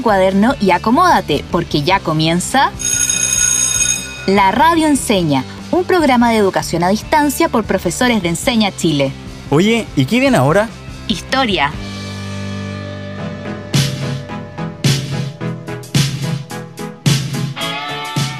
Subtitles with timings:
[0.00, 2.72] tu cuaderno y acomódate, porque ya comienza
[4.26, 9.12] La Radio Enseña, un programa de educación a distancia por profesores de Enseña Chile.
[9.50, 10.68] Oye, ¿y qué viene ahora?
[11.06, 11.72] Historia.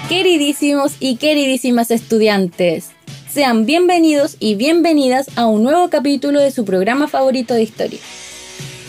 [0.09, 2.91] Queridísimos y queridísimas estudiantes,
[3.31, 8.01] sean bienvenidos y bienvenidas a un nuevo capítulo de su programa favorito de historia.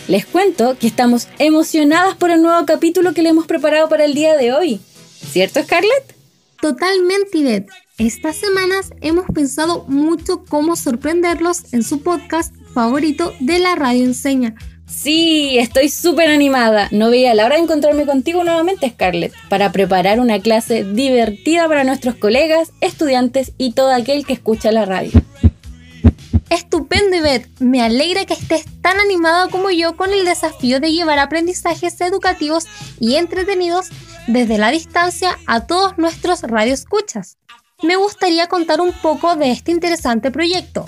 [0.08, 4.14] Les cuento que estamos emocionadas por el nuevo capítulo que le hemos preparado para el
[4.14, 4.80] día de hoy.
[5.30, 6.16] ¿Cierto, Scarlett?
[6.60, 7.68] Totalmente, Ivette.
[7.98, 14.56] Estas semanas hemos pensado mucho cómo sorprenderlos en su podcast favorito de la radio enseña.
[14.86, 16.88] Sí, estoy súper animada.
[16.90, 21.84] No veía la hora de encontrarme contigo nuevamente, Scarlett, para preparar una clase divertida para
[21.84, 25.12] nuestros colegas, estudiantes y todo aquel que escucha la radio.
[26.52, 27.48] Estupendo, Ivette.
[27.60, 32.66] Me alegra que estés tan animada como yo con el desafío de llevar aprendizajes educativos
[33.00, 33.88] y entretenidos
[34.26, 37.38] desde la distancia a todos nuestros radioescuchas.
[37.82, 40.84] Me gustaría contar un poco de este interesante proyecto.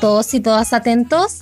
[0.00, 1.40] ¿Todos y todas atentos?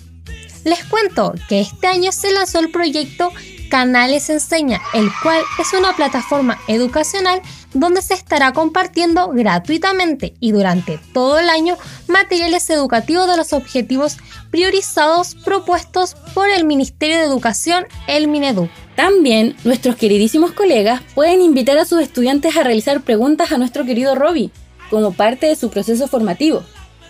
[0.65, 3.31] Les cuento que este año se lanzó el proyecto
[3.69, 7.43] Canales Enseña, el cual es una plataforma educacional
[7.75, 14.17] donde se estará compartiendo gratuitamente y durante todo el año materiales educativos de los objetivos
[14.51, 18.69] priorizados propuestos por el Ministerio de Educación, el Minedu.
[18.97, 24.15] También nuestros queridísimos colegas pueden invitar a sus estudiantes a realizar preguntas a nuestro querido
[24.15, 24.51] Robbie
[24.91, 26.65] como parte de su proceso formativo.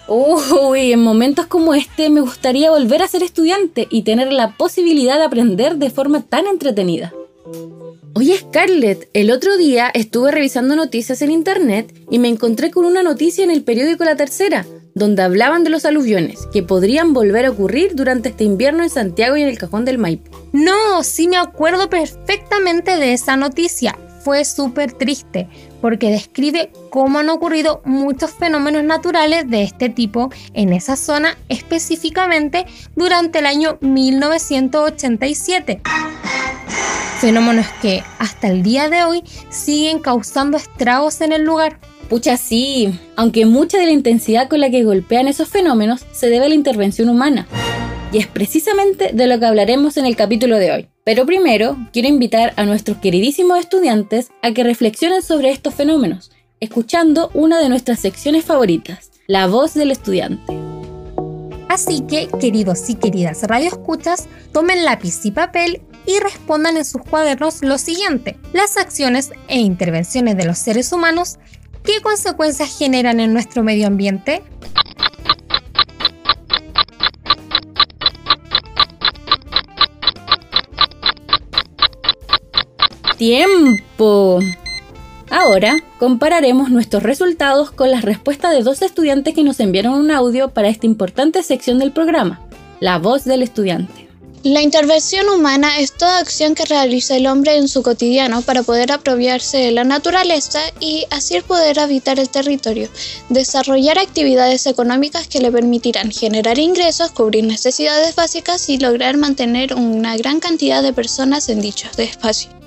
[0.09, 5.19] Uy, en momentos como este me gustaría volver a ser estudiante y tener la posibilidad
[5.19, 7.13] de aprender de forma tan entretenida.
[8.15, 13.03] Oye Scarlett, el otro día estuve revisando noticias en internet y me encontré con una
[13.03, 14.65] noticia en el periódico La Tercera,
[14.95, 19.37] donde hablaban de los aluviones que podrían volver a ocurrir durante este invierno en Santiago
[19.37, 20.31] y en el Cajón del Maipo.
[20.53, 23.97] No, sí me acuerdo perfectamente de esa noticia.
[24.23, 25.49] Fue súper triste
[25.81, 32.67] porque describe cómo han ocurrido muchos fenómenos naturales de este tipo en esa zona específicamente
[32.97, 35.81] durante el año 1987.
[37.21, 41.79] Fenómenos que hasta el día de hoy siguen causando estragos en el lugar.
[42.09, 46.47] Pucha, sí, aunque mucha de la intensidad con la que golpean esos fenómenos se debe
[46.47, 47.47] a la intervención humana.
[48.11, 50.89] Y es precisamente de lo que hablaremos en el capítulo de hoy.
[51.05, 56.31] Pero primero, quiero invitar a nuestros queridísimos estudiantes a que reflexionen sobre estos fenómenos,
[56.61, 60.59] escuchando una de nuestras secciones favoritas, la voz del estudiante.
[61.69, 67.63] Así que, queridos y queridas radioescuchas, tomen lápiz y papel y respondan en sus cuadernos
[67.63, 68.39] lo siguiente.
[68.55, 71.39] Las acciones e intervenciones de los seres humanos,
[71.85, 74.43] ¿qué consecuencias generan en nuestro medio ambiente?
[83.19, 84.39] ¡Tiempo!
[85.29, 90.51] Ahora compararemos nuestros resultados con las respuestas de dos estudiantes que nos enviaron un audio
[90.51, 92.41] para esta importante sección del programa,
[92.79, 94.09] La voz del estudiante.
[94.45, 98.93] La intervención humana es toda acción que realiza el hombre en su cotidiano para poder
[98.93, 102.89] apropiarse de la naturaleza y así poder habitar el territorio,
[103.31, 110.17] desarrollar actividades económicas que le permitirán generar ingresos, cubrir necesidades básicas y lograr mantener una
[110.17, 112.58] gran cantidad de personas en dichos espacios.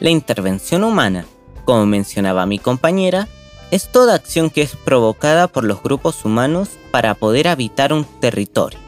[0.00, 1.26] La intervención humana,
[1.64, 3.28] como mencionaba mi compañera,
[3.70, 8.78] es toda acción que es provocada por los grupos humanos para poder habitar un territorio.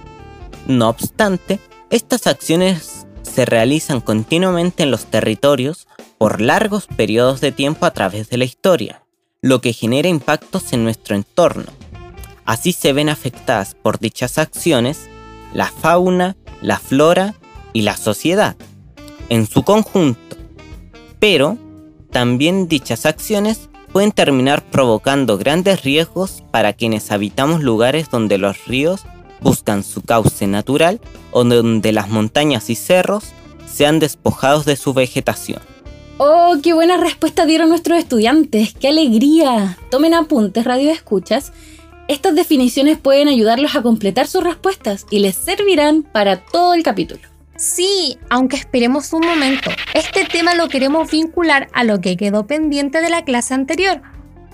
[0.66, 1.58] No obstante,
[1.90, 8.30] estas acciones se realizan continuamente en los territorios por largos periodos de tiempo a través
[8.30, 9.02] de la historia,
[9.42, 11.72] lo que genera impactos en nuestro entorno.
[12.44, 15.08] Así se ven afectadas por dichas acciones
[15.52, 17.34] la fauna, la flora
[17.72, 18.56] y la sociedad
[19.28, 20.29] en su conjunto
[21.20, 21.58] pero
[22.10, 29.02] también dichas acciones pueden terminar provocando grandes riesgos para quienes habitamos lugares donde los ríos
[29.40, 33.24] buscan su cauce natural o donde las montañas y cerros
[33.66, 35.60] sean despojados de su vegetación.
[36.18, 38.74] ¡Oh, qué buena respuesta dieron nuestros estudiantes!
[38.74, 39.78] ¡Qué alegría!
[39.90, 41.52] Tomen apuntes, radio escuchas.
[42.08, 47.22] Estas definiciones pueden ayudarlos a completar sus respuestas y les servirán para todo el capítulo.
[47.60, 53.02] Sí, aunque esperemos un momento, este tema lo queremos vincular a lo que quedó pendiente
[53.02, 54.00] de la clase anterior,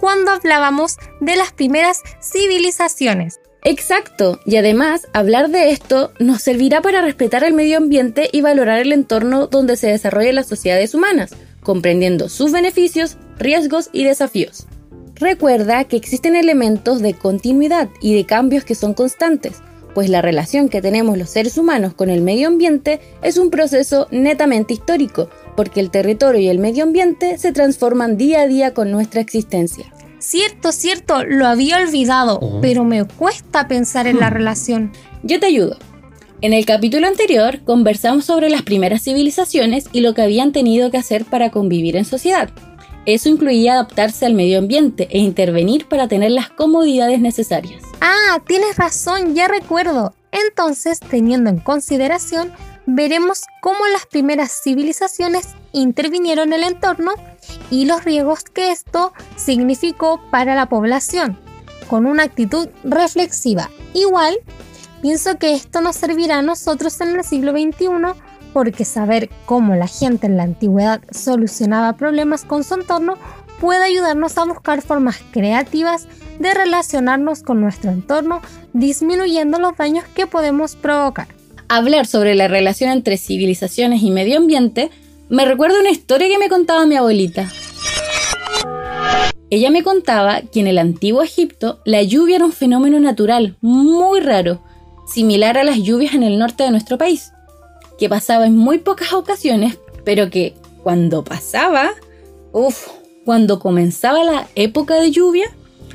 [0.00, 3.38] cuando hablábamos de las primeras civilizaciones.
[3.62, 8.80] Exacto, y además hablar de esto nos servirá para respetar el medio ambiente y valorar
[8.80, 11.30] el entorno donde se desarrollan las sociedades humanas,
[11.62, 14.66] comprendiendo sus beneficios, riesgos y desafíos.
[15.14, 19.62] Recuerda que existen elementos de continuidad y de cambios que son constantes,
[19.96, 24.08] pues la relación que tenemos los seres humanos con el medio ambiente es un proceso
[24.10, 28.90] netamente histórico, porque el territorio y el medio ambiente se transforman día a día con
[28.90, 29.90] nuestra existencia.
[30.18, 34.92] Cierto, cierto, lo había olvidado, pero me cuesta pensar en la relación.
[35.22, 35.78] Yo te ayudo.
[36.42, 40.98] En el capítulo anterior conversamos sobre las primeras civilizaciones y lo que habían tenido que
[40.98, 42.50] hacer para convivir en sociedad.
[43.06, 47.82] Eso incluía adaptarse al medio ambiente e intervenir para tener las comodidades necesarias.
[48.00, 50.14] Ah, tienes razón, ya recuerdo.
[50.32, 52.52] Entonces, teniendo en consideración,
[52.84, 57.12] veremos cómo las primeras civilizaciones intervinieron en el entorno
[57.70, 61.38] y los riesgos que esto significó para la población,
[61.88, 63.70] con una actitud reflexiva.
[63.94, 64.36] Igual,
[65.02, 67.88] Pienso que esto nos servirá a nosotros en el siglo XXI
[68.56, 73.18] porque saber cómo la gente en la antigüedad solucionaba problemas con su entorno
[73.60, 76.08] puede ayudarnos a buscar formas creativas
[76.38, 78.40] de relacionarnos con nuestro entorno,
[78.72, 81.28] disminuyendo los daños que podemos provocar.
[81.68, 84.88] Hablar sobre la relación entre civilizaciones y medio ambiente
[85.28, 87.52] me recuerda una historia que me contaba mi abuelita.
[89.50, 94.20] Ella me contaba que en el antiguo Egipto la lluvia era un fenómeno natural muy
[94.20, 94.62] raro
[95.06, 97.32] similar a las lluvias en el norte de nuestro país,
[97.98, 101.90] que pasaba en muy pocas ocasiones, pero que cuando pasaba,
[102.52, 102.88] uff,
[103.24, 105.46] cuando comenzaba la época de lluvia,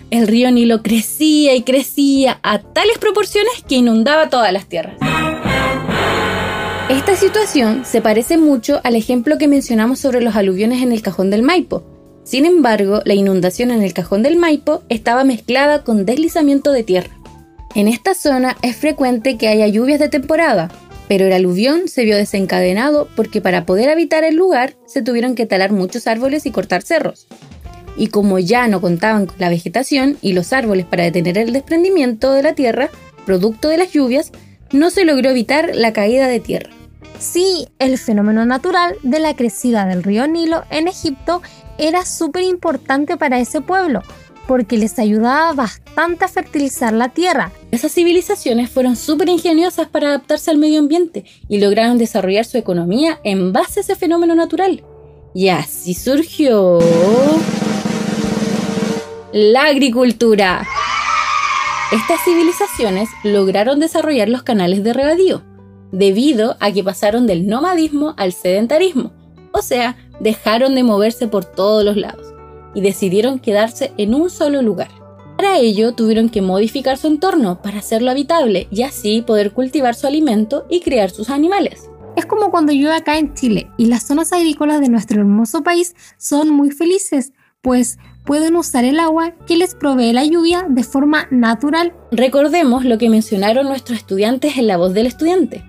[0.10, 4.96] el río Nilo crecía y crecía a tales proporciones que inundaba todas las tierras.
[6.90, 11.30] Esta situación se parece mucho al ejemplo que mencionamos sobre los aluviones en el cajón
[11.30, 11.84] del Maipo.
[12.26, 17.18] Sin embargo, la inundación en el cajón del Maipo estaba mezclada con deslizamiento de tierra.
[17.76, 20.70] En esta zona es frecuente que haya lluvias de temporada,
[21.12, 25.46] pero el aluvión se vio desencadenado porque para poder habitar el lugar se tuvieron que
[25.46, 27.28] talar muchos árboles y cortar cerros.
[27.98, 32.32] Y como ya no contaban con la vegetación y los árboles para detener el desprendimiento
[32.32, 32.90] de la tierra,
[33.26, 34.32] producto de las lluvias,
[34.72, 36.70] no se logró evitar la caída de tierra.
[37.20, 41.42] Sí, el fenómeno natural de la crecida del río Nilo en Egipto
[41.78, 44.02] era súper importante para ese pueblo,
[44.48, 47.52] porque les ayudaba bastante a fertilizar la tierra.
[47.72, 53.20] Esas civilizaciones fueron súper ingeniosas para adaptarse al medio ambiente y lograron desarrollar su economía
[53.24, 54.84] en base a ese fenómeno natural.
[55.34, 56.80] Y así surgió
[59.32, 60.68] la agricultura.
[61.92, 65.44] Estas civilizaciones lograron desarrollar los canales de regadío,
[65.92, 69.14] debido a que pasaron del nomadismo al sedentarismo,
[69.52, 72.31] o sea, dejaron de moverse por todos los lados
[72.74, 74.90] y decidieron quedarse en un solo lugar.
[75.38, 80.06] Para ello tuvieron que modificar su entorno para hacerlo habitable y así poder cultivar su
[80.08, 81.90] alimento y criar sus animales.
[82.16, 85.96] Es como cuando llueve acá en Chile y las zonas agrícolas de nuestro hermoso país
[86.18, 91.28] son muy felices, pues pueden usar el agua que les provee la lluvia de forma
[91.32, 91.94] natural.
[92.12, 95.64] Recordemos lo que mencionaron nuestros estudiantes en la voz del estudiante,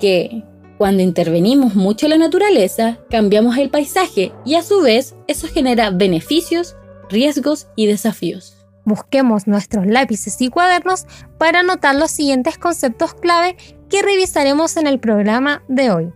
[0.00, 0.44] que
[0.78, 5.90] cuando intervenimos mucho en la naturaleza, cambiamos el paisaje y a su vez eso genera
[5.90, 6.76] beneficios,
[7.08, 8.56] riesgos y desafíos.
[8.84, 11.06] Busquemos nuestros lápices y cuadernos
[11.38, 13.56] para anotar los siguientes conceptos clave
[13.88, 16.12] que revisaremos en el programa de hoy.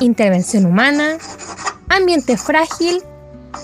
[0.00, 1.16] Intervención humana,
[1.88, 3.00] ambiente frágil,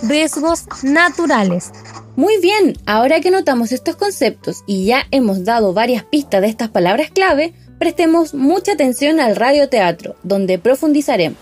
[0.02, 1.72] riesgos naturales.
[2.16, 6.68] Muy bien, ahora que notamos estos conceptos y ya hemos dado varias pistas de estas
[6.68, 11.40] palabras clave, prestemos mucha atención al radioteatro, donde profundizaremos.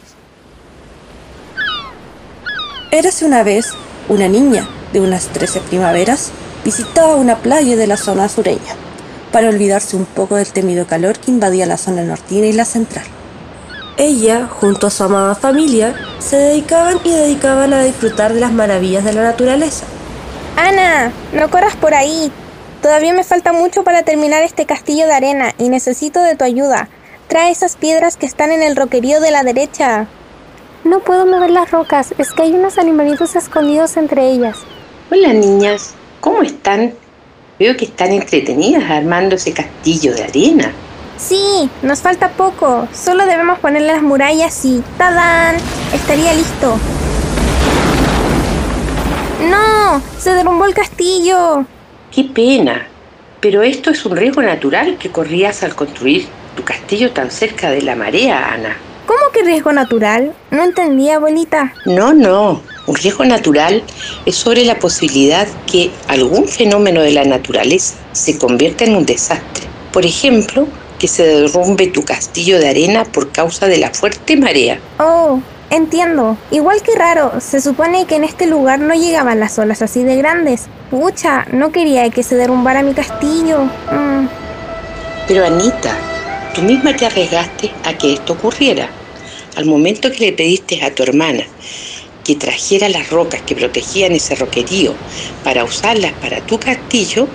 [2.91, 3.75] Érase una vez
[4.09, 6.31] una niña de unas 13 primaveras
[6.65, 8.75] visitaba una playa de la zona sureña
[9.33, 13.05] para olvidarse un poco del temido calor que invadía la zona nortina y la central.
[13.99, 19.05] Ella, junto a su amada familia, se dedicaban y dedicaban a disfrutar de las maravillas
[19.05, 19.85] de la naturaleza.
[20.57, 22.33] Ana, no corras por ahí,
[22.83, 26.89] Todavía me falta mucho para terminar este castillo de arena y necesito de tu ayuda.
[27.29, 30.07] Trae esas piedras que están en el roquerío de la derecha.
[30.83, 34.57] No puedo mover las rocas, es que hay unos animalitos escondidos entre ellas.
[35.11, 36.95] Hola niñas, ¿cómo están?
[37.59, 40.73] Veo que están entretenidas armando ese castillo de arena.
[41.19, 42.89] Sí, nos falta poco.
[42.95, 45.57] Solo debemos ponerle las murallas y ¡tadán!
[45.93, 46.79] Estaría listo.
[49.51, 50.01] ¡No!
[50.19, 51.67] ¡Se derrumbó el castillo!
[52.15, 52.89] Qué pena,
[53.41, 56.27] pero esto es un riesgo natural que corrías al construir
[56.57, 58.77] tu castillo tan cerca de la marea, Ana.
[59.07, 60.35] ¿Cómo que riesgo natural?
[60.51, 61.73] No entendía, abuelita.
[61.87, 62.63] No, no.
[62.89, 63.85] Un riesgo natural
[64.27, 69.69] es sobre la posibilidad que algún fenómeno de la naturaleza se convierta en un desastre.
[69.93, 70.67] Por ejemplo,
[70.99, 74.81] que se derrumbe tu castillo de arena por causa de la fuerte marea.
[74.99, 75.41] Oh,
[75.71, 76.37] entiendo.
[76.51, 80.17] Igual que raro, se supone que en este lugar no llegaban las olas así de
[80.17, 80.67] grandes.
[80.91, 83.65] Pucha, no quería que se derrumbara mi castillo.
[83.65, 84.29] Mm.
[85.27, 85.97] Pero Anita,
[86.55, 88.89] tú misma te arriesgaste a que esto ocurriera.
[89.57, 91.45] Al momento que le pediste a tu hermana
[92.25, 94.95] que trajera las rocas que protegían ese roquerío
[95.43, 97.29] para usarlas para tu castillo,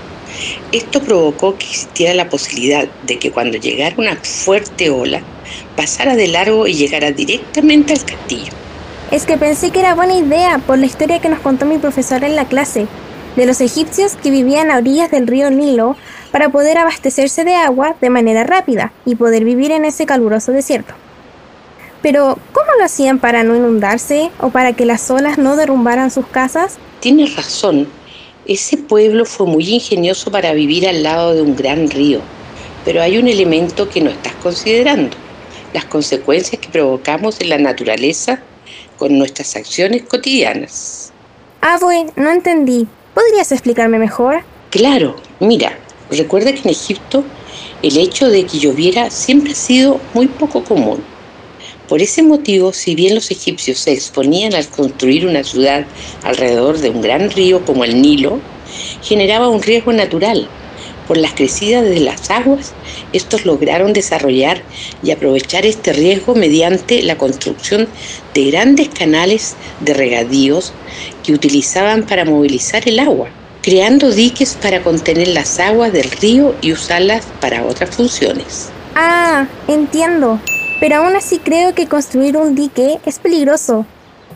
[0.72, 5.22] esto provocó que existiera la posibilidad de que cuando llegara una fuerte ola,
[5.76, 8.52] pasara de largo y llegara directamente al castillo.
[9.12, 12.28] Es que pensé que era buena idea por la historia que nos contó mi profesora
[12.28, 12.88] en la clase,
[13.36, 15.96] de los egipcios que vivían a orillas del río Nilo
[16.32, 20.94] para poder abastecerse de agua de manera rápida y poder vivir en ese caluroso desierto.
[22.02, 26.28] Pero, ¿cómo lo hacían para no inundarse o para que las olas no derrumbaran sus
[26.28, 26.78] casas?
[27.00, 27.88] Tienes razón,
[28.48, 32.22] ese pueblo fue muy ingenioso para vivir al lado de un gran río,
[32.84, 35.18] pero hay un elemento que no estás considerando,
[35.74, 38.42] las consecuencias que provocamos en la naturaleza
[38.98, 41.12] con nuestras acciones cotidianas.
[41.62, 42.88] Ah, bueno, no entendí.
[43.14, 44.44] ¿Podrías explicarme mejor?
[44.70, 45.78] Claro, mira,
[46.12, 47.24] recuerda que en Egipto
[47.82, 51.04] el hecho de que lloviera siempre ha sido muy poco común.
[51.88, 55.86] Por ese motivo, si bien los egipcios se exponían al construir una ciudad
[56.24, 58.40] alrededor de un gran río como el Nilo,
[59.04, 60.48] generaba un riesgo natural.
[61.08, 62.74] Por las crecidas de las aguas,
[63.14, 64.64] estos lograron desarrollar
[65.04, 67.88] y aprovechar este riesgo mediante la construcción
[68.34, 70.74] de grandes canales de regadíos
[71.24, 73.30] que utilizaban para movilizar el agua,
[73.62, 78.70] creando diques para contener las aguas del río y usarlas para otras funciones.
[78.96, 80.40] Ah, entiendo
[80.80, 83.86] pero aún así creo que construir un dique es peligroso.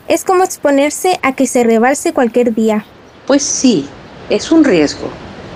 [0.08, 2.84] Es como exponerse a que se rebalse cualquier día.
[3.26, 3.88] Pues sí,
[4.28, 5.08] es un riesgo,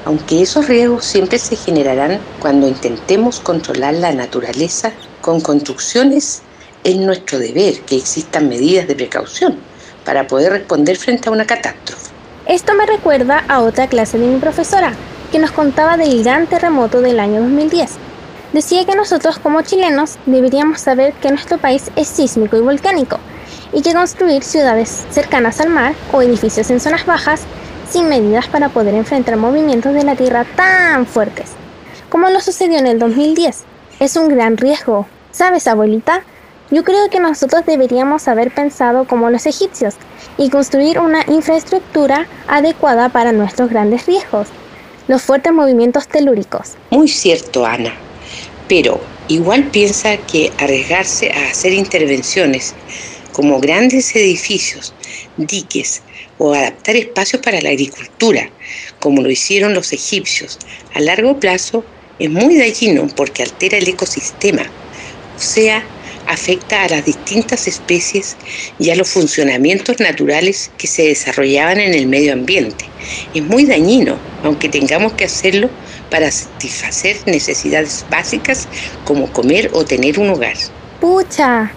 [0.04, 6.42] aunque esos riesgos siempre se generarán cuando intentemos controlar la naturaleza con construcciones,
[6.84, 9.56] es nuestro deber que existan medidas de precaución
[10.04, 12.10] para poder responder frente a una catástrofe.
[12.46, 14.92] Esto me recuerda a otra clase de mi profesora,
[15.32, 17.90] que nos contaba del gran terremoto del año 2010
[18.54, 23.18] decía que nosotros como chilenos deberíamos saber que nuestro país es sísmico y volcánico
[23.74, 27.42] y que construir ciudades cercanas al mar o edificios en zonas bajas
[27.90, 31.50] sin medidas para poder enfrentar movimientos de la Tierra tan fuertes
[32.14, 33.64] como lo sucedió en el 2010
[33.98, 35.08] es un gran riesgo.
[35.32, 36.22] ¿Sabes, abuelita?
[36.70, 39.96] Yo creo que nosotros deberíamos haber pensado como los egipcios
[40.38, 44.46] y construir una infraestructura adecuada para nuestros grandes riesgos,
[45.08, 46.74] los fuertes movimientos telúricos.
[46.90, 47.92] Muy cierto, Ana
[48.68, 52.74] pero igual piensa que arriesgarse a hacer intervenciones
[53.32, 54.94] como grandes edificios,
[55.36, 56.02] diques
[56.38, 58.50] o adaptar espacios para la agricultura,
[59.00, 60.58] como lo hicieron los egipcios,
[60.94, 61.84] a largo plazo
[62.18, 65.84] es muy dañino porque altera el ecosistema, o sea,
[66.26, 68.36] afecta a las distintas especies
[68.78, 72.86] y a los funcionamientos naturales que se desarrollaban en el medio ambiente.
[73.34, 75.70] Es muy dañino, aunque tengamos que hacerlo
[76.14, 78.68] para satisfacer necesidades básicas
[79.04, 80.54] como comer o tener un hogar.
[81.00, 81.72] Pucha,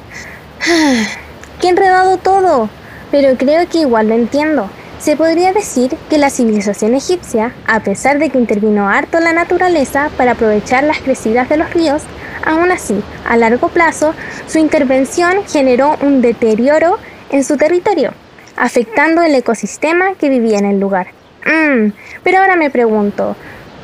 [1.59, 2.69] qué enredado todo,
[3.09, 4.69] pero creo que igual lo entiendo.
[4.99, 10.11] Se podría decir que la civilización egipcia, a pesar de que intervino harto la naturaleza
[10.17, 12.03] para aprovechar las crecidas de los ríos,
[12.45, 14.13] aún así, a largo plazo,
[14.45, 16.99] su intervención generó un deterioro
[17.31, 18.13] en su territorio,
[18.55, 21.07] afectando el ecosistema que vivía en el lugar.
[21.43, 21.91] Mm,
[22.23, 23.35] pero ahora me pregunto,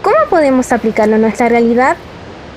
[0.03, 1.95] ¿Cómo podemos aplicarlo en nuestra realidad?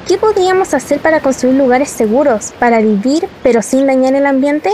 [0.08, 4.70] ¿Qué podríamos hacer para construir lugares seguros para vivir pero sin dañar el ambiente?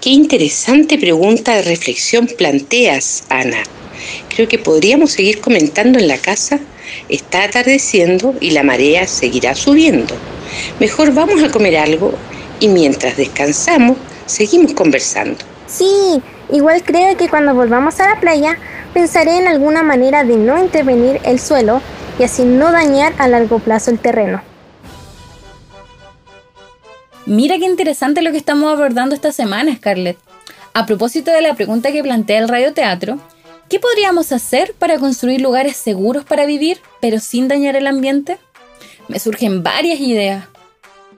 [0.00, 3.62] Qué interesante pregunta de reflexión planteas, Ana.
[4.34, 6.60] Creo que podríamos seguir comentando en la casa.
[7.10, 10.14] Está atardeciendo y la marea seguirá subiendo.
[10.80, 12.14] Mejor vamos a comer algo
[12.58, 15.51] y mientras descansamos, seguimos conversando.
[15.72, 18.58] Sí, igual creo que cuando volvamos a la playa
[18.92, 21.80] pensaré en alguna manera de no intervenir el suelo
[22.18, 24.42] y así no dañar a largo plazo el terreno.
[27.24, 30.18] Mira qué interesante lo que estamos abordando esta semana, Scarlett.
[30.74, 33.18] A propósito de la pregunta que plantea el radioteatro,
[33.70, 38.36] ¿qué podríamos hacer para construir lugares seguros para vivir, pero sin dañar el ambiente?
[39.08, 40.44] Me surgen varias ideas.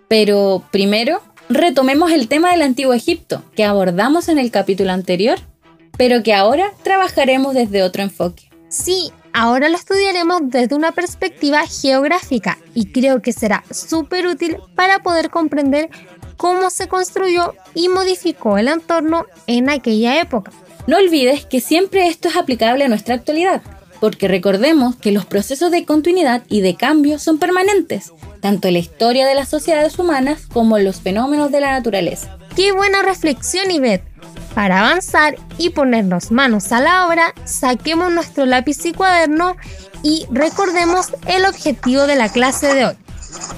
[0.07, 1.23] Pero primero,
[1.55, 5.39] retomemos el tema del antiguo Egipto, que abordamos en el capítulo anterior
[5.97, 8.51] pero que ahora trabajaremos desde otro enfoque.
[8.69, 15.03] Sí, ahora lo estudiaremos desde una perspectiva geográfica y creo que será súper útil para
[15.03, 15.89] poder comprender
[16.37, 20.53] cómo se construyó y modificó el entorno en aquella época.
[20.87, 23.63] No olvides que siempre esto es aplicable a nuestra actualidad,
[24.01, 28.13] porque recordemos que los procesos de continuidad y de cambio son permanentes,
[28.45, 32.37] tanto en la historia de las sociedades humanas como en los fenómenos de la naturaleza.
[32.55, 34.05] ¡Qué buena reflexión, Ivette!
[34.55, 39.57] Para avanzar y ponernos manos a la obra, saquemos nuestro lápiz y cuaderno
[40.03, 42.95] Y recordemos el objetivo de la clase de hoy.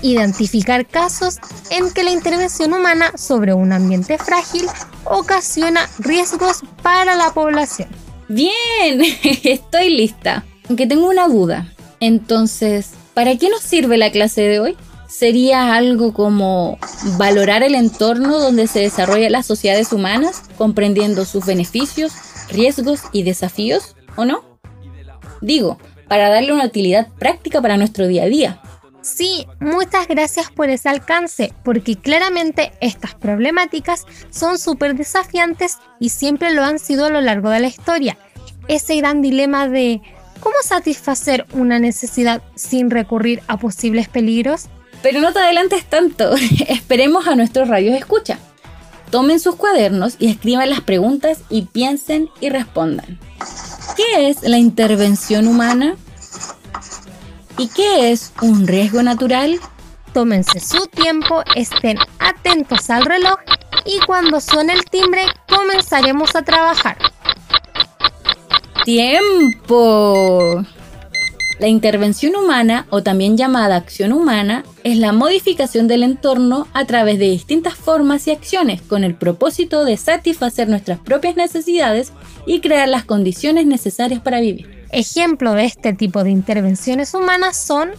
[0.02, 1.38] Identificar casos
[1.71, 4.66] en que la intervención humana sobre un ambiente frágil
[5.02, 7.88] ocasiona riesgos para la población.
[8.28, 9.02] Bien,
[9.43, 10.45] estoy lista.
[10.69, 11.73] Aunque tengo una duda.
[11.99, 14.77] Entonces, ¿para qué nos sirve la clase de hoy?
[15.09, 16.79] ¿Sería algo como
[17.17, 22.13] valorar el entorno donde se desarrollan las sociedades humanas, comprendiendo sus beneficios,
[22.51, 24.45] riesgos y desafíos, o no?
[25.41, 28.61] Digo, para darle una utilidad práctica para nuestro día a día.
[29.01, 36.53] Sí, muchas gracias por ese alcance, porque claramente estas problemáticas son súper desafiantes y siempre
[36.53, 38.19] lo han sido a lo largo de la historia.
[38.69, 40.03] Ese gran dilema de
[40.40, 44.66] cómo satisfacer una necesidad sin recurrir a posibles peligros.
[45.02, 46.35] Pero no te adelantes tanto,
[46.69, 48.38] esperemos a nuestros radios escucha.
[49.11, 53.19] Tomen sus cuadernos y escriban las preguntas y piensen y respondan.
[53.97, 55.97] ¿Qué es la intervención humana?
[57.57, 59.59] ¿Y qué es un riesgo natural?
[60.12, 63.37] Tómense su tiempo, estén atentos al reloj
[63.85, 66.99] y cuando suene el timbre comenzaremos a trabajar.
[68.87, 70.64] ¡Tiempo!
[71.59, 77.19] La intervención humana, o también llamada acción humana, es la modificación del entorno a través
[77.19, 82.12] de distintas formas y acciones con el propósito de satisfacer nuestras propias necesidades
[82.47, 84.87] y crear las condiciones necesarias para vivir.
[84.93, 87.90] Ejemplo de este tipo de intervenciones humanas son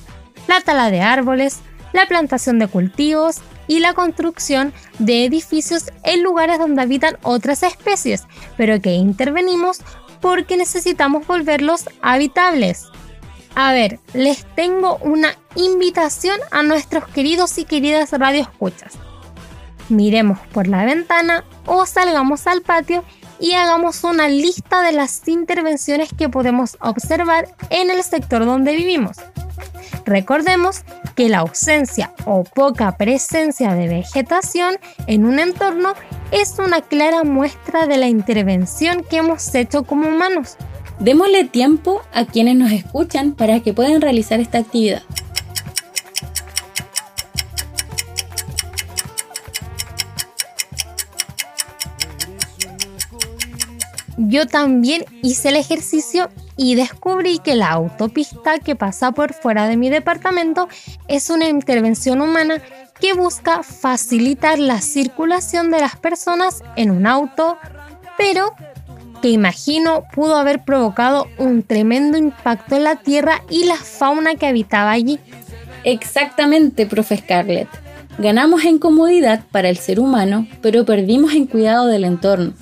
[0.48, 1.60] la tala de árboles,
[1.92, 8.24] la plantación de cultivos y la construcción de edificios en lugares donde habitan otras especies,
[8.56, 9.82] pero que intervenimos
[10.22, 12.86] porque necesitamos volverlos habitables.
[13.56, 18.94] A ver, les tengo una invitación a nuestros queridos y queridas radioescuchas.
[19.90, 23.04] Miremos por la ventana o salgamos al patio
[23.40, 29.18] y hagamos una lista de las intervenciones que podemos observar en el sector donde vivimos.
[30.06, 30.84] Recordemos
[31.16, 34.78] que la ausencia o poca presencia de vegetación
[35.08, 35.94] en un entorno
[36.32, 40.56] es una clara muestra de la intervención que hemos hecho como humanos.
[41.00, 45.04] Démosle tiempo a quienes nos escuchan para que puedan realizar esta actividad.
[54.28, 59.78] Yo también hice el ejercicio y descubrí que la autopista que pasa por fuera de
[59.78, 60.68] mi departamento
[61.08, 62.62] es una intervención humana
[63.00, 67.58] que busca facilitar la circulación de las personas en un auto,
[68.18, 68.54] pero
[69.22, 74.48] que imagino pudo haber provocado un tremendo impacto en la tierra y la fauna que
[74.48, 75.20] habitaba allí.
[75.86, 77.70] Exactamente, profe Scarlett.
[78.18, 82.54] Ganamos en comodidad para el ser humano, pero perdimos en cuidado del entorno.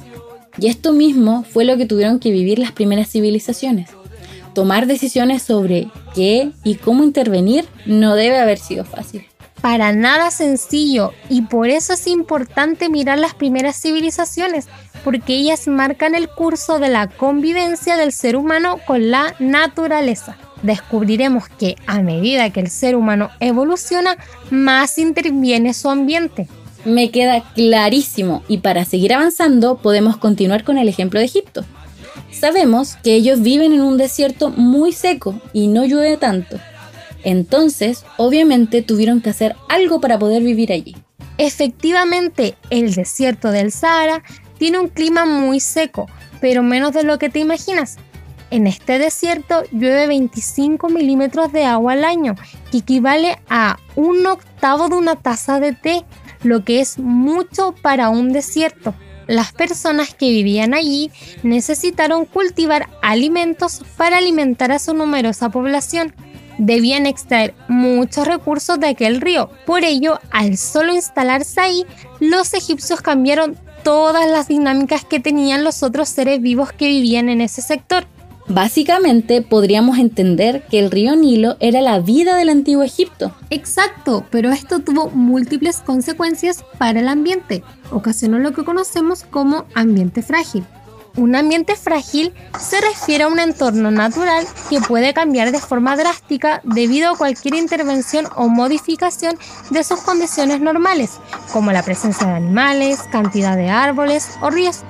[0.57, 3.89] Y esto mismo fue lo que tuvieron que vivir las primeras civilizaciones.
[4.53, 9.25] Tomar decisiones sobre qué y cómo intervenir no debe haber sido fácil.
[9.61, 14.67] Para nada sencillo y por eso es importante mirar las primeras civilizaciones,
[15.03, 20.37] porque ellas marcan el curso de la convivencia del ser humano con la naturaleza.
[20.61, 24.17] Descubriremos que a medida que el ser humano evoluciona,
[24.51, 26.47] más interviene su ambiente,
[26.85, 31.65] me queda clarísimo y para seguir avanzando podemos continuar con el ejemplo de Egipto.
[32.31, 36.59] Sabemos que ellos viven en un desierto muy seco y no llueve tanto.
[37.23, 40.95] Entonces, obviamente tuvieron que hacer algo para poder vivir allí.
[41.37, 44.21] Efectivamente, el desierto del Sahara
[44.57, 46.07] tiene un clima muy seco,
[46.39, 47.97] pero menos de lo que te imaginas.
[48.51, 52.35] En este desierto llueve 25 milímetros de agua al año,
[52.71, 56.05] que equivale a un octavo de una taza de té,
[56.45, 58.93] lo que es mucho para un desierto.
[59.27, 61.11] Las personas que vivían allí
[61.43, 66.13] necesitaron cultivar alimentos para alimentar a su numerosa población.
[66.57, 69.49] Debían extraer muchos recursos de aquel río.
[69.65, 71.85] Por ello, al solo instalarse ahí,
[72.19, 77.41] los egipcios cambiaron todas las dinámicas que tenían los otros seres vivos que vivían en
[77.41, 78.07] ese sector.
[78.47, 83.35] Básicamente podríamos entender que el río Nilo era la vida del antiguo Egipto.
[83.49, 87.63] Exacto, pero esto tuvo múltiples consecuencias para el ambiente.
[87.91, 90.63] Ocasionó lo que conocemos como ambiente frágil.
[91.17, 96.61] Un ambiente frágil se refiere a un entorno natural que puede cambiar de forma drástica
[96.65, 101.11] debido a cualquier intervención o modificación de sus condiciones normales,
[101.53, 104.83] como la presencia de animales, cantidad de árboles o ríos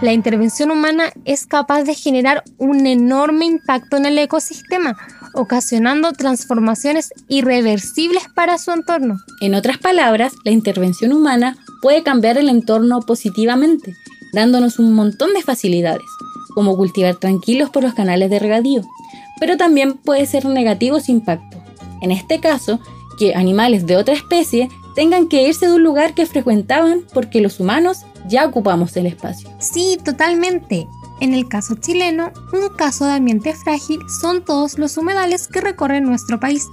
[0.00, 4.96] la intervención humana es capaz de generar un enorme impacto en el ecosistema,
[5.34, 9.16] ocasionando transformaciones irreversibles para su entorno.
[9.40, 13.94] En otras palabras, la intervención humana puede cambiar el entorno positivamente,
[14.32, 16.06] dándonos un montón de facilidades,
[16.54, 18.82] como cultivar tranquilos por los canales de regadío,
[19.40, 21.56] pero también puede ser negativo su impacto.
[22.02, 22.78] En este caso,
[23.18, 27.58] que animales de otra especie tengan que irse de un lugar que frecuentaban porque los
[27.58, 29.48] humanos ya ocupamos el espacio.
[29.58, 30.88] Sí, totalmente.
[31.20, 36.04] En el caso chileno, un caso de ambiente frágil son todos los humedales que recorren
[36.04, 36.66] nuestro país.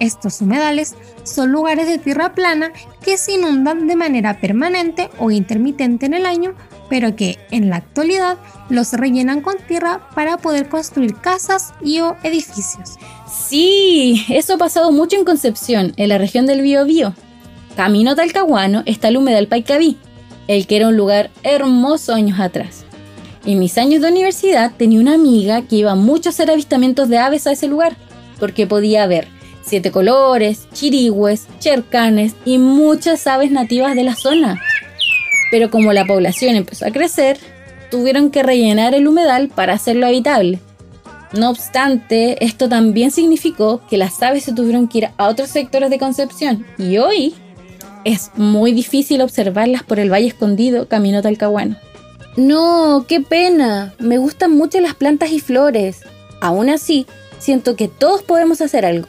[0.00, 2.72] Estos humedales son lugares de tierra plana
[3.04, 6.54] que se inundan de manera permanente o intermitente en el año,
[6.88, 8.38] pero que en la actualidad
[8.68, 12.96] los rellenan con tierra para poder construir casas y o edificios.
[13.30, 17.14] Sí, eso ha pasado mucho en Concepción, en la región del Biobío.
[17.76, 19.98] Camino Talcahuano está el humedal Paicaví,
[20.48, 22.84] el que era un lugar hermoso años atrás.
[23.44, 27.18] En mis años de universidad tenía una amiga que iba mucho a hacer avistamientos de
[27.18, 27.96] aves a ese lugar,
[28.38, 29.28] porque podía ver
[29.62, 34.60] siete colores, chirigües, chercanes y muchas aves nativas de la zona.
[35.50, 37.38] Pero como la población empezó a crecer,
[37.90, 40.58] tuvieron que rellenar el humedal para hacerlo habitable.
[41.32, 45.90] No obstante, esto también significó que las aves se tuvieron que ir a otros sectores
[45.90, 47.34] de Concepción y hoy
[48.04, 51.76] es muy difícil observarlas por el Valle Escondido camino Talcahuano.
[52.36, 53.94] No, qué pena.
[53.98, 56.00] Me gustan mucho las plantas y flores.
[56.40, 57.06] Aún así,
[57.38, 59.08] siento que todos podemos hacer algo.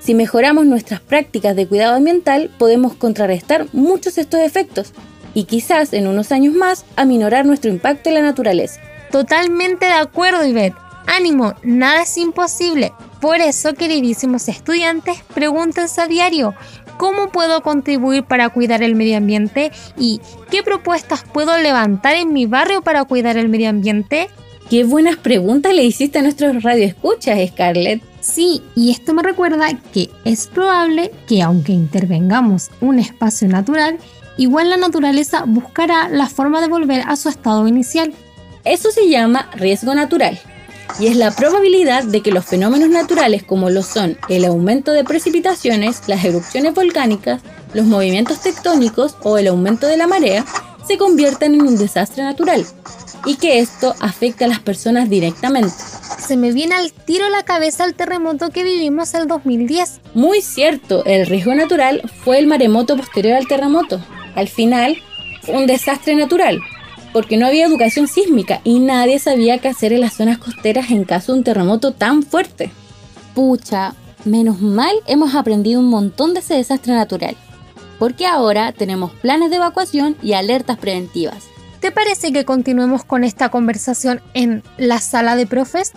[0.00, 4.92] Si mejoramos nuestras prácticas de cuidado ambiental, podemos contrarrestar muchos de estos efectos
[5.34, 8.80] y quizás en unos años más aminorar nuestro impacto en la naturaleza.
[9.10, 10.76] Totalmente de acuerdo, Ivette.
[11.06, 12.92] Ánimo, nada es imposible.
[13.20, 16.54] Por eso, queridísimos estudiantes, pregúntense a diario,
[17.00, 19.72] ¿cómo puedo contribuir para cuidar el medio ambiente?
[19.96, 24.28] ¿Y qué propuestas puedo levantar en mi barrio para cuidar el medio ambiente?
[24.68, 28.02] Qué buenas preguntas le hiciste a nuestros radioescuchas, Scarlett.
[28.20, 33.96] Sí, y esto me recuerda que es probable que aunque intervengamos un espacio natural,
[34.36, 38.12] igual la naturaleza buscará la forma de volver a su estado inicial.
[38.64, 40.38] Eso se llama riesgo natural
[40.98, 45.04] y es la probabilidad de que los fenómenos naturales como lo son el aumento de
[45.04, 47.42] precipitaciones, las erupciones volcánicas,
[47.74, 50.44] los movimientos tectónicos o el aumento de la marea
[50.86, 52.66] se conviertan en un desastre natural
[53.24, 55.74] y que esto afecte a las personas directamente.
[56.18, 60.00] Se me viene al tiro la cabeza el terremoto que vivimos el 2010.
[60.14, 64.00] Muy cierto, el riesgo natural fue el maremoto posterior al terremoto.
[64.34, 64.96] Al final,
[65.48, 66.60] un desastre natural,
[67.12, 71.04] porque no había educación sísmica y nadie sabía qué hacer en las zonas costeras en
[71.04, 72.70] caso de un terremoto tan fuerte.
[73.34, 73.94] Pucha,
[74.24, 77.36] menos mal hemos aprendido un montón de ese desastre natural,
[77.98, 81.44] porque ahora tenemos planes de evacuación y alertas preventivas.
[81.80, 85.92] ¿Te parece que continuemos con esta conversación en la sala de profes?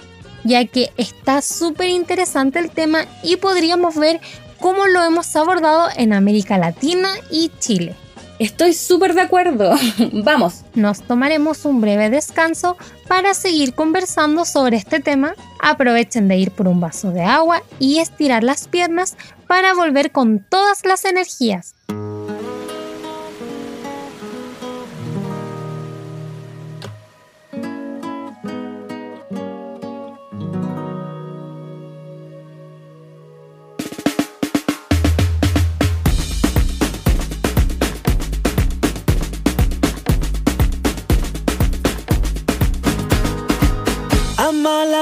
[0.45, 4.21] Ya que está súper interesante el tema y podríamos ver
[4.59, 7.95] cómo lo hemos abordado en América Latina y Chile.
[8.43, 9.73] Estoy súper de acuerdo.
[10.11, 10.65] Vamos.
[10.75, 12.75] Nos tomaremos un breve descanso
[13.07, 15.33] para seguir conversando sobre este tema.
[15.61, 19.15] Aprovechen de ir por un vaso de agua y estirar las piernas
[19.47, 21.73] para volver con todas las energías.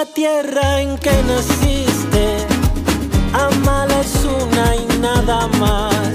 [0.02, 2.26] La tierra en que naciste,
[3.34, 6.14] amala es una y nada más.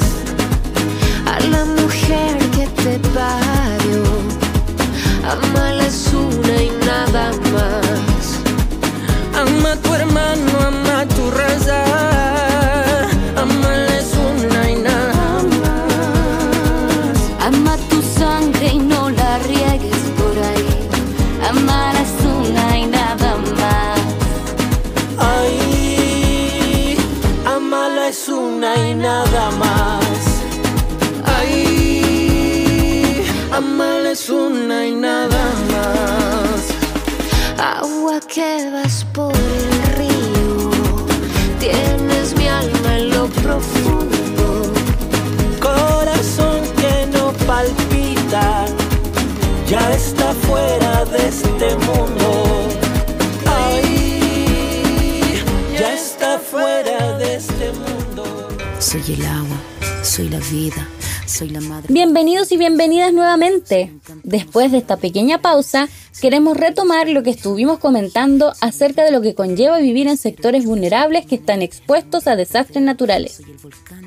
[1.32, 4.02] A la mujer que te parió,
[5.34, 8.24] amala es una y nada más.
[9.40, 11.84] Ama a tu hermano, ama a tu raza,
[35.28, 36.60] nada más.
[37.58, 40.70] Agua que vas por el río,
[41.58, 44.72] tienes mi alma en lo profundo.
[45.60, 48.66] Corazón que no palpita,
[49.68, 52.68] ya está fuera de este mundo.
[53.46, 55.42] Ay,
[55.78, 58.48] ya está fuera de este mundo.
[58.78, 59.56] Soy el agua,
[60.02, 60.86] soy la vida,
[61.26, 61.86] soy la madre.
[61.92, 63.92] Bienvenidos y bienvenidas nuevamente.
[64.26, 65.88] Después de esta pequeña pausa,
[66.20, 71.26] queremos retomar lo que estuvimos comentando acerca de lo que conlleva vivir en sectores vulnerables
[71.26, 73.40] que están expuestos a desastres naturales.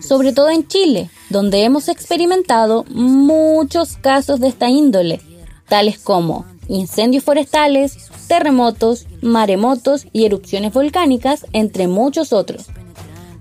[0.02, 5.22] Sobre todo en Chile, donde hemos experimentado muchos casos de esta índole,
[5.70, 7.96] tales como incendios forestales,
[8.28, 12.68] terremotos, maremotos y erupciones volcánicas, entre muchos otros.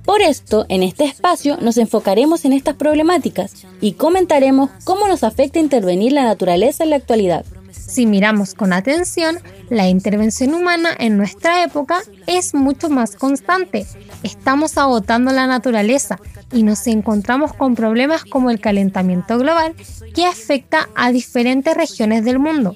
[0.08, 5.58] Por esto, en este espacio nos enfocaremos en estas problemáticas y comentaremos cómo nos afecta
[5.58, 7.44] intervenir la naturaleza en la actualidad.
[7.72, 13.86] Si miramos con atención, la intervención humana en nuestra época es mucho más constante.
[14.22, 16.18] Estamos agotando la naturaleza
[16.54, 19.74] y nos encontramos con problemas como el calentamiento global
[20.14, 22.74] que afecta a diferentes regiones del mundo.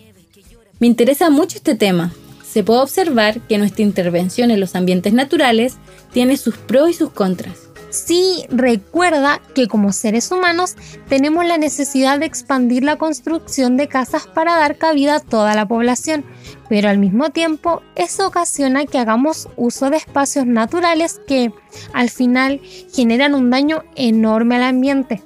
[0.81, 2.13] Me interesa mucho este tema.
[2.47, 5.79] Se puede observar que nuestra intervención en los ambientes naturales
[6.13, 7.73] tiene sus pros y sus contras.
[7.93, 10.77] Sí, recuerda que como seres humanos
[11.11, 15.69] tenemos la necesidad de expandir la construcción de casas para dar cabida a toda la
[15.69, 16.25] población,
[16.71, 21.53] pero al mismo tiempo eso ocasiona que hagamos uso de espacios naturales que
[21.93, 22.63] al final
[22.95, 25.23] generan un daño enorme al ambiente.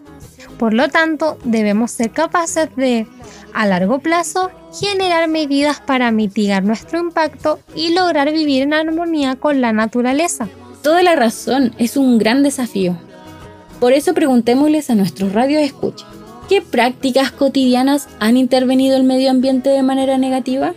[0.59, 3.07] Por lo tanto, debemos ser capaces de,
[3.55, 9.61] a largo plazo, generar medidas para mitigar nuestro impacto y lograr vivir en armonía con
[9.61, 10.49] la naturaleza
[10.87, 12.96] toda la razón, es un gran desafío.
[13.81, 16.07] Por eso preguntémosles a nuestros radios escucha,
[16.49, 20.75] ¿qué prácticas cotidianas han intervenido el medio ambiente de manera negativa?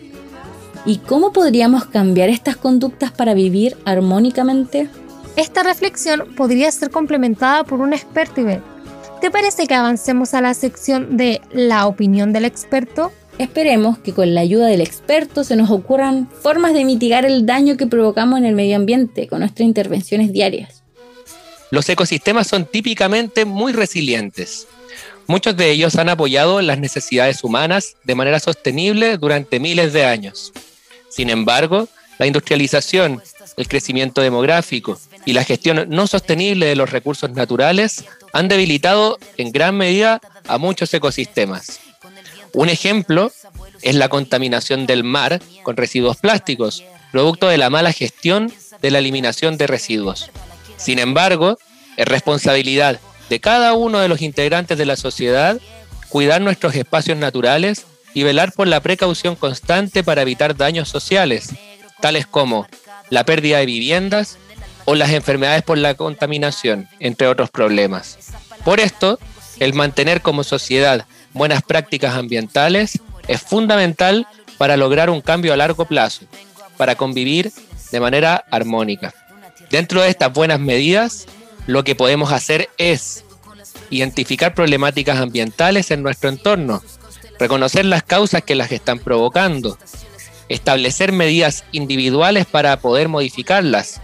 [0.84, 4.90] ¿Y cómo podríamos cambiar estas conductas para vivir armónicamente?
[5.36, 8.42] Esta reflexión podría ser complementada por un experto,
[9.22, 13.12] ¿Te parece que avancemos a la sección de la opinión del experto?
[13.40, 17.78] Esperemos que con la ayuda del experto se nos ocurran formas de mitigar el daño
[17.78, 20.84] que provocamos en el medio ambiente con nuestras intervenciones diarias.
[21.72, 24.68] Los ecosistemas son típicamente muy resilientes.
[25.26, 30.52] Muchos de ellos han apoyado las necesidades humanas de manera sostenible durante miles de años.
[31.10, 33.24] Sin embargo, la industrialización,
[33.56, 39.54] el crecimiento demográfico y la gestión no sostenible de los recursos naturales han debilitado en
[39.54, 41.80] gran medida a muchos ecosistemas.
[42.54, 43.32] Un ejemplo
[43.82, 49.00] es la contaminación del mar con residuos plásticos, producto de la mala gestión de la
[49.00, 50.32] eliminación de residuos.
[50.78, 51.58] Sin embargo,
[51.98, 55.60] es responsabilidad de cada uno de los integrantes de la sociedad
[56.10, 61.50] cuidar nuestros espacios naturales y velar por la precaución constante para evitar daños sociales,
[62.02, 62.68] tales como
[63.10, 64.38] la pérdida de viviendas
[64.86, 68.18] o las enfermedades por la contaminación, entre otros problemas.
[68.66, 69.20] Por esto,
[69.60, 71.06] el mantener como sociedad
[71.40, 73.00] buenas prácticas ambientales
[73.30, 76.26] es fundamental para lograr un cambio a largo plazo,
[76.76, 77.54] para convivir
[77.94, 79.14] de manera armónica.
[79.72, 81.28] Dentro de estas buenas medidas,
[81.66, 83.24] lo que podemos hacer es
[83.90, 86.84] identificar problemáticas ambientales en nuestro entorno,
[87.40, 89.78] reconocer las causas que las están provocando,
[90.50, 94.02] establecer medidas individuales para poder modificarlas,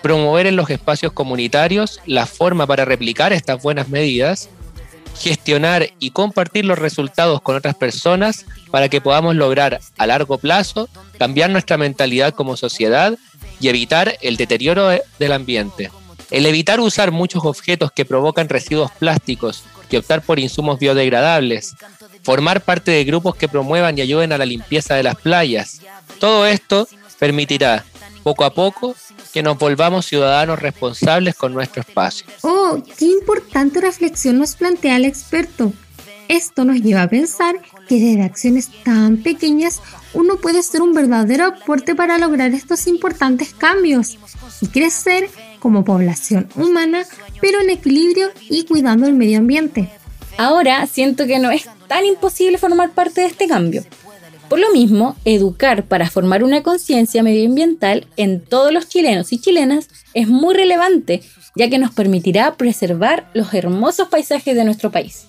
[0.00, 4.48] promover en los espacios comunitarios la forma para replicar estas buenas medidas
[5.18, 10.88] gestionar y compartir los resultados con otras personas para que podamos lograr a largo plazo
[11.18, 13.16] cambiar nuestra mentalidad como sociedad
[13.60, 15.90] y evitar el deterioro del ambiente.
[16.30, 21.74] El evitar usar muchos objetos que provocan residuos plásticos y optar por insumos biodegradables,
[22.22, 25.80] formar parte de grupos que promuevan y ayuden a la limpieza de las playas.
[26.18, 27.84] Todo esto permitirá
[28.22, 28.94] poco a poco
[29.32, 32.26] que nos volvamos ciudadanos responsables con nuestro espacio.
[32.42, 35.72] Oh, qué importante reflexión nos plantea el experto.
[36.28, 37.56] Esto nos lleva a pensar
[37.88, 39.82] que desde acciones tan pequeñas
[40.14, 44.18] uno puede ser un verdadero aporte para lograr estos importantes cambios
[44.60, 47.04] y crecer como población humana,
[47.40, 49.90] pero en equilibrio y cuidando el medio ambiente.
[50.38, 53.84] Ahora siento que no es tan imposible formar parte de este cambio.
[54.52, 59.88] Por lo mismo, educar para formar una conciencia medioambiental en todos los chilenos y chilenas
[60.12, 61.22] es muy relevante,
[61.56, 65.24] ya que nos permitirá preservar los hermosos paisajes de nuestro país.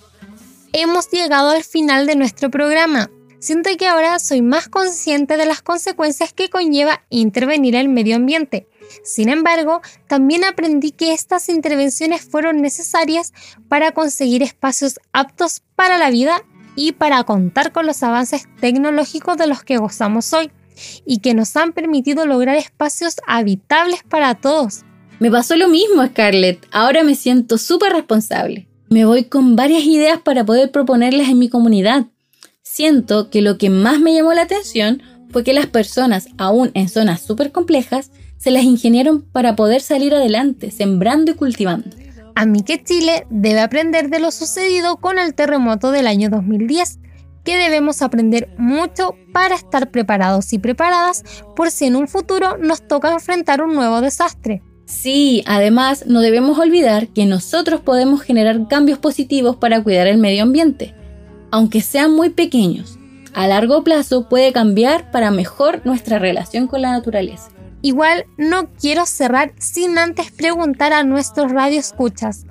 [0.74, 3.10] Hemos llegado al final de nuestro programa.
[3.38, 8.16] Siento que ahora soy más consciente de las consecuencias que conlleva intervenir en el medio
[8.16, 8.68] ambiente.
[9.04, 13.32] Sin embargo, también aprendí que estas intervenciones fueron necesarias
[13.70, 16.44] para conseguir espacios aptos para la vida
[16.76, 20.50] y para contar con los avances tecnológicos de los que gozamos hoy
[21.06, 24.82] y que nos han permitido lograr espacios habitables para todos.
[25.20, 26.66] Me pasó lo mismo, Scarlett.
[26.72, 28.68] Ahora me siento súper responsable.
[28.90, 32.06] Me voy con varias ideas para poder proponerlas en mi comunidad.
[32.62, 36.88] Siento que lo que más me llamó la atención fue que las personas, aún en
[36.88, 42.03] zonas súper complejas, se las ingeniaron para poder salir adelante, sembrando y cultivando
[42.34, 46.98] a mí que Chile debe aprender de lo sucedido con el terremoto del año 2010,
[47.44, 51.22] que debemos aprender mucho para estar preparados y preparadas
[51.54, 54.62] por si en un futuro nos toca enfrentar un nuevo desastre.
[54.86, 60.42] Sí, además no debemos olvidar que nosotros podemos generar cambios positivos para cuidar el medio
[60.42, 60.94] ambiente,
[61.50, 62.98] aunque sean muy pequeños.
[63.36, 67.50] a largo plazo puede cambiar para mejor nuestra relación con la naturaleza.
[67.84, 72.46] Igual no quiero cerrar sin antes preguntar a nuestros radioescuchas,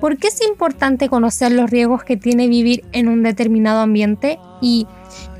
[0.00, 4.86] ¿por qué es importante conocer los riesgos que tiene vivir en un determinado ambiente y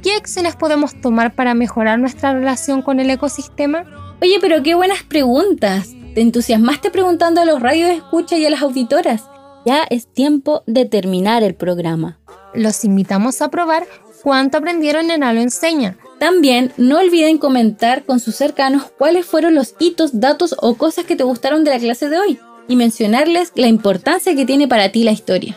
[0.02, 3.86] qué acciones podemos tomar para mejorar nuestra relación con el ecosistema?
[4.20, 5.94] Oye, pero qué buenas preguntas.
[6.14, 9.30] Te entusiasmaste preguntando a los radioescuchas y a las auditoras.
[9.64, 12.18] Ya es tiempo de terminar el programa.
[12.52, 13.86] Los invitamos a probar
[14.22, 15.96] cuánto aprendieron en Halo Enseña.
[16.18, 21.14] También no olviden comentar con sus cercanos cuáles fueron los hitos, datos o cosas que
[21.14, 25.04] te gustaron de la clase de hoy y mencionarles la importancia que tiene para ti
[25.04, 25.56] la historia.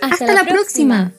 [0.00, 1.10] Hasta, la, próxima.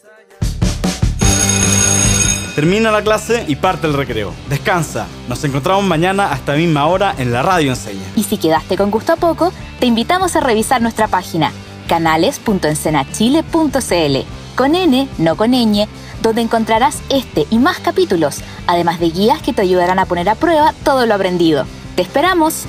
[2.56, 4.34] Termina la clase y parte el recreo.
[4.50, 5.08] Descansa.
[5.28, 8.04] Nos encontramos mañana a esta misma hora en la radio enseña.
[8.16, 11.52] Y si quedaste con gusto a poco, te invitamos a revisar nuestra página
[11.88, 15.88] canales.encenachile.cl con N, no con ñ,
[16.22, 20.36] donde encontrarás este y más capítulos, además de guías que te ayudarán a poner a
[20.36, 21.66] prueba todo lo aprendido.
[21.96, 22.66] ¡Te esperamos!